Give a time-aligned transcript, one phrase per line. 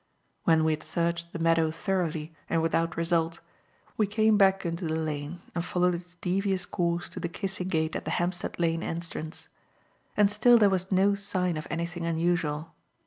[0.45, 3.39] When we had searched the meadow thoroughly and without result,
[3.97, 7.95] we came back into the lane and followed its devious course to the "kissing gate"
[7.95, 9.47] at the Hampstead Lane entrance.
[10.17, 12.73] And still there was no sign of anything unusual.